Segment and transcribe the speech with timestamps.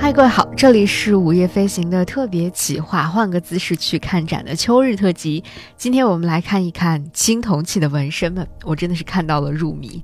[0.00, 5.42] 嗨，各位好，这里是午夜飞行的特别企划，换个姿势去看展的秋日特辑。
[5.76, 10.00] 今天我们来看一看青铜器的纹身们，我真的是看到了入迷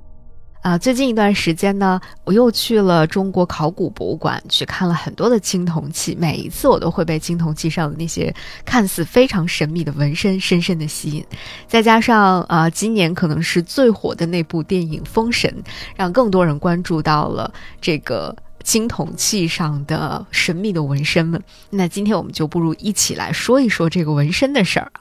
[0.61, 0.77] 啊！
[0.77, 8.31] 最近一段时间呢，我又去了中国考古博物馆，去看了很多的青铜器，每一次我都会被青铜器上的那些
[8.65, 11.25] 看似非常神秘的纹身深深的吸引。
[11.67, 15.49] 再加上啊，今年可能是最火的那部电影《封神》，
[15.95, 18.35] 让更多人关注到了这个。
[18.65, 24.91] 青铜器上的神秘的纹身们，那今天我们就不如一起来说一说这个纹身的事儿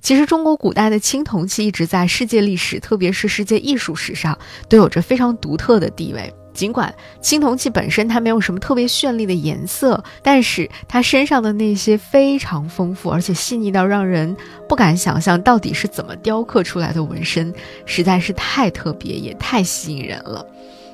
[0.00, 4.38] 其实，中国古代的青铜器一直在世界历史，特别是世界艺术史上，
[4.68, 6.32] 都有着非常独特的地位。
[6.54, 14.36] 尽管青铜器本身它没有什么特别绚丽的颜色，但是它身上的那些非常丰富而且细腻到让人
[14.68, 17.52] 不敢想象到底是怎么雕刻出来的纹身，
[17.84, 20.46] 实在是太特别也太吸引人了。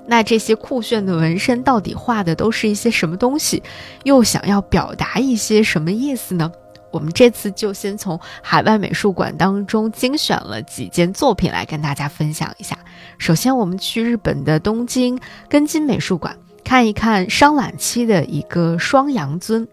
[0.07, 3.63] 那这些酷炫的纹身到底画的都是一些什么东西？
[4.05, 6.51] 又想要表达一些什么意思呢？
[6.93, 12.79] 我们这次就先从海外美术馆当中精选了几件作品来跟大家分享一下。
[13.19, 19.67] 首先，我们去日本的东京根津美术馆看一看商览期的一个双阳尊，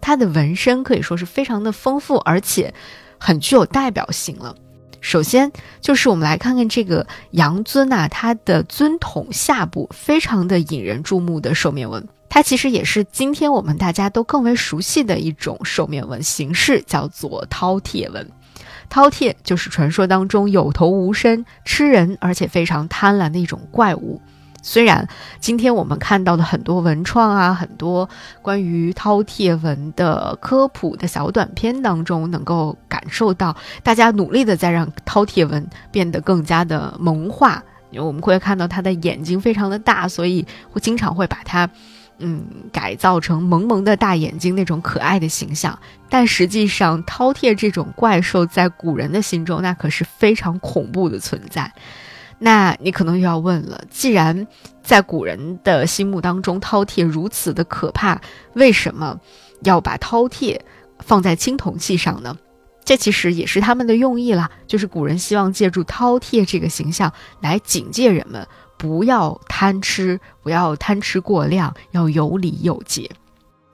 [0.00, 2.72] 它的纹身可以说是非常的丰富，而且
[3.18, 4.54] 很具有代表性了。
[5.06, 18.28] 首先就是我们来看看这个羊尊呐，它的尊筒下部非常的引人注目的兽面纹，它其实也是今天我们大家都更为熟悉的一种兽面纹形式，叫做饕餮纹。
[18.90, 24.20] 饕餮就是传说当中有头无身、吃人而且非常贪婪的一种怪物。
[24.66, 25.06] 虽然
[25.38, 28.08] 今天我们看到的很多文创啊，很多
[28.42, 37.62] 关于饕餮纹的科普的小短片当中，能够感受到大家努力的在让饕餮纹变得更加的萌化。
[37.92, 41.70] 因为我们会看到它的眼睛非常的大，所以会经常会把它，
[42.18, 45.78] 嗯，改造成萌萌的大眼睛那种可爱的形象。
[46.10, 51.72] 但实际上，饕餮这种怪兽在古人的心中，那可是非常恐怖的存在。
[52.38, 54.46] 那你可能又要问了，既然
[54.82, 58.20] 在古人的心目当中饕餮如此的可怕，
[58.54, 59.18] 为什么
[59.62, 60.60] 要把饕餮
[61.00, 62.36] 放在青铜器上呢？
[62.84, 73.10] 这其实也是他们的用意啦，就是古人希望借助饕餮这个形象来警戒人们，不要贪吃，不要贪吃过量，要有礼有节。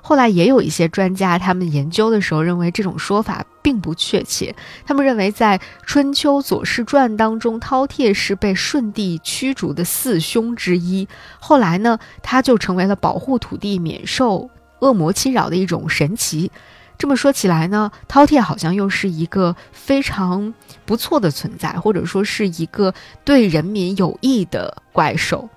[0.05, 4.55] 后来也有一些专家，他们研究的时候认为这种说法并不确切。
[4.85, 11.07] 他们认为，在春秋左氏传当中，饕餮是被舜帝驱逐的四凶之一。
[11.39, 16.51] 后来呢，他就成为了保护土地免受恶魔侵扰的一种神奇。
[16.99, 20.53] 这么说起来呢，饕餮好像又是一个非常
[20.85, 22.93] 不错的存在，或者说是一个
[23.25, 25.49] 对人民有益的怪兽。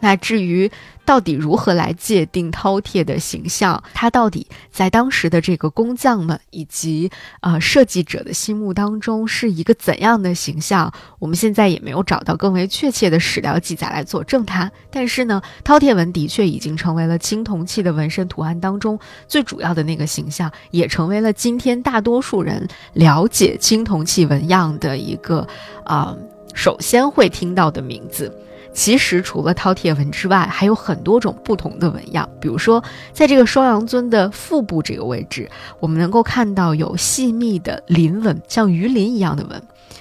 [0.00, 0.70] 那至于
[1.06, 7.10] 到底如何来界定饕餮的形象，它到底在当时的这个工匠们以及
[7.40, 14.70] 呃设计者的心目当中是一个怎样的形象，我们现在也没有找到更为确切的史料记载来佐证它。
[14.90, 25.46] 但是呢，饕餮纹的确已经成为了青铜器的纹身图案当中最主要的那个形象，也成为了今天大多数人了解青铜器纹样的一个
[25.84, 26.14] 啊
[26.52, 28.30] 首先会听到的名字。
[28.74, 32.28] 其实除了饕餮纹之外，还有很多种不同的纹样。
[32.40, 35.48] 比如说，在这个双阳尊的腹部这个位置，
[35.78, 39.58] 我们能够看到有细密的鳞纹，像鱼鳞一样的纹；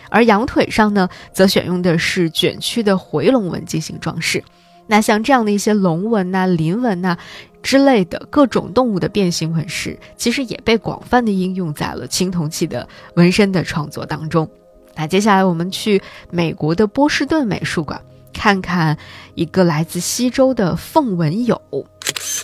[0.09, 4.43] 而羊腿上呢，则选用的是卷曲的回龙纹进行装饰。
[4.87, 7.15] 那像这样的一些龙纹呐、鳞纹呐
[7.61, 14.49] 之类的各种动物的变形纹饰，其实也被广泛的应用在了青铜器的纹身的创作当中。
[14.95, 16.01] 那接下来我们去
[16.31, 18.01] 美国的波士顿美术馆。
[18.33, 18.97] 看看
[19.35, 21.61] 一个来自西周的凤纹俑，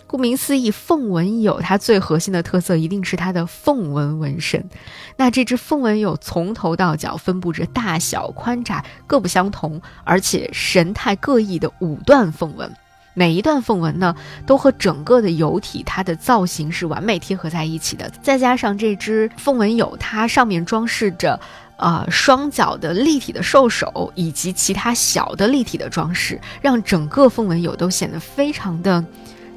[0.08, 4.70] 顾名思义，凤纹俑它最核心的特色一定是它的凤纹纹身。
[5.18, 12.72] 那这只凤纹俑从头到脚分布着大小宽窄各不相同，而且神态各异的五段凤纹，
[13.14, 14.16] 每一段凤纹呢
[14.46, 18.10] 都和整个的俑体它的造型是完美贴合在一起的。
[18.22, 21.40] 再加上这只凤纹俑，它上面装饰着。
[21.80, 29.04] 呃，双脚的立体的兽首以及其他小的立体的装饰，让整个凤纹俑都显得非常的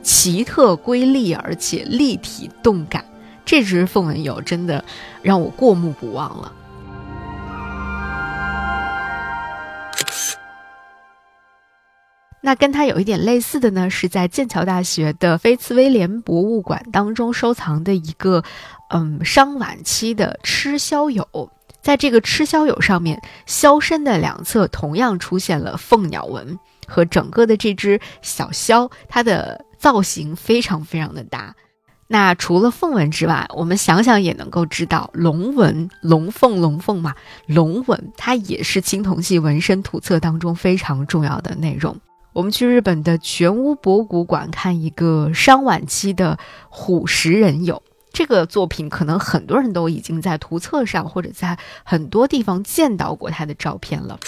[0.03, 3.05] 奇特瑰丽，而且立体动感。
[3.45, 4.85] 这只凤纹俑真的
[5.21, 6.53] 让我过目不忘了。
[12.45, 18.43] 那跟它有一点类似的呢，是在剑桥大学的菲茨威廉博物馆当中收藏的一个，
[18.91, 21.49] 嗯，商晚期的吃枭俑。
[21.83, 31.55] 在这个吃宵友上面，枭身的两侧同样出现了凤鸟纹，和整个的这只小枭，它的造型非常非常的搭。
[32.07, 37.15] 那除了凤纹之外，我们想想也能够知道，龙纹、龙凤、龙凤嘛，
[37.47, 41.97] 龙纹它也是青铜器纹身图册当中非常重要的内容。
[42.35, 46.39] 我们去日本的全屋博古馆看一个商晚期的
[46.69, 47.81] 虎石人俑。
[48.13, 54.19] 这个作品可能很多人都已经在图册上或者在很多地方见到过他的照片了。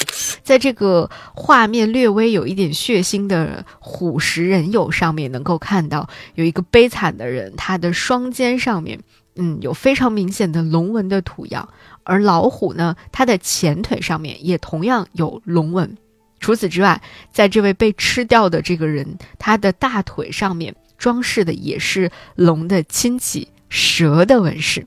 [0.43, 9.01] 在这个画面略微有一点血腥的虎食人俑上面，能够看到有一个悲惨的人，他的双肩上面，
[9.37, 11.69] 嗯，有非常明显的龙纹的图样。
[12.03, 15.97] 而老虎呢，它的前腿上面也同样有龙纹。
[16.41, 17.01] 除此之外，
[17.33, 23.49] 在这位被吃掉的这个人，他的大腿上面装饰的也是龙的亲戚。
[23.75, 24.87] 蛇的纹饰，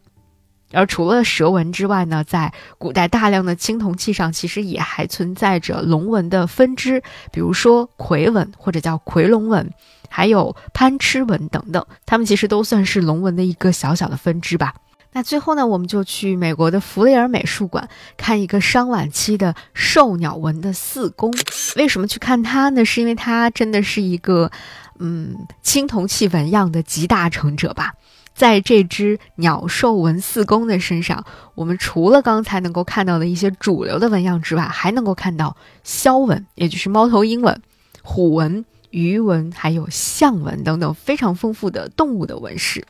[0.72, 9.70] 而除了蛇纹之外呢，在古代大量的青铜器上，其实也还存在着龙纹的分支，比如说魁纹或者叫夔龙纹，
[10.08, 14.74] 还有攀螭纹等等，它们其实都算是龙纹的一个小小的分支吧。
[15.12, 21.34] 那最后呢，我们就去美国的弗雷尔美术馆看一个商晚期的兽鸟纹的四宫。
[21.76, 22.86] 为什么去看它呢？
[22.86, 24.52] 是因为它真的是一个，
[25.00, 27.94] 嗯，青铜器纹样的集大成者吧。
[28.34, 37.60] 在这只鸟兽纹四宫的身上，我们除了刚才能够看到的一些主流的纹样之外，还能够看到枭纹，也就是猫头鹰纹、
[38.04, 42.86] 虎纹、鱼纹，还有象纹等等非常丰富的动物的纹饰。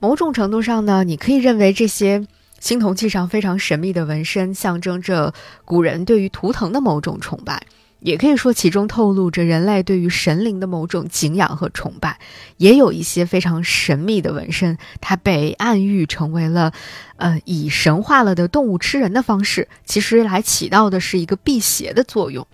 [0.00, 2.26] 某种程度上呢，你可以认为这些
[2.58, 5.32] 青铜器上非常神秘的纹身，象征着
[5.64, 7.62] 古人对于图腾的某种崇拜。
[8.02, 12.18] 也可以说，其中透露着人类对于神灵的某种敬仰和崇拜，
[12.56, 16.72] 也有一些非常神秘的纹身，它被暗喻成为了，
[17.16, 22.46] 呃，以神化了的动物吃人的方式，其实来起到的是一个辟邪的作用。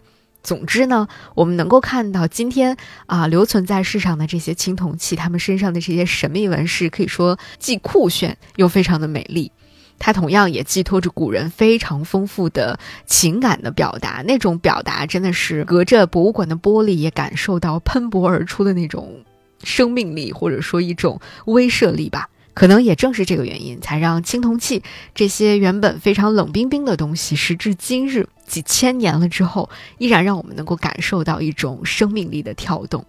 [0.42, 9.50] 总之呢，我们能够看到今天啊留存在世上的这些青铜器，它们身上的这些神秘纹饰，可以说既酷炫又非常的美丽。
[9.98, 19.24] 它同样也寄托着古人非常丰富的情感的表达，那种表达真的是隔着博物馆的玻璃也感受到喷薄而出的那种
[19.62, 22.28] 生命力，或者说一种威慑力吧。
[22.54, 24.82] 可能也正是这个原因，才让青铜器
[25.14, 33.04] 这些原本非常冷冰冰的东西，时至今日几千年了之后，依然让我们能够感受到一种生命力的跳动。